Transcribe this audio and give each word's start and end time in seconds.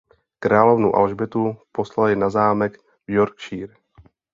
Královnu 0.39 0.95
Alžbětu 0.95 1.57
poslali 1.71 2.15
na 2.15 2.29
zámek 2.29 2.77
v 2.81 2.83
Yorkshire. 3.09 3.73